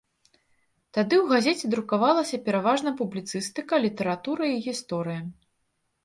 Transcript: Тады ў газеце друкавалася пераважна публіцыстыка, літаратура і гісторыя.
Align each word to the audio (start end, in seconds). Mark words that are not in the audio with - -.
Тады 0.97 1.15
ў 1.17 1.25
газеце 1.33 1.65
друкавалася 1.73 2.39
пераважна 2.47 2.93
публіцыстыка, 3.01 3.73
літаратура 3.83 4.49
і 4.55 4.57
гісторыя. 4.69 5.21